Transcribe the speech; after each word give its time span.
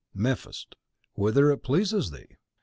Mephist: 0.15 0.73
Whither 1.13 1.51
it 1.51 1.57
pleases 1.59 2.09
thee. 2.09 2.35